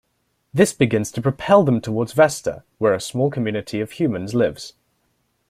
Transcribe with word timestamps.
This 0.51 0.73
begins 0.73 1.11
to 1.11 1.21
propel 1.21 1.63
them 1.63 1.79
towards 1.79 2.13
Vesta, 2.13 2.63
where 2.79 2.95
a 2.95 2.99
small 2.99 3.29
community 3.29 3.81
of 3.81 3.91
humans 3.91 4.33
lives. 4.33 4.73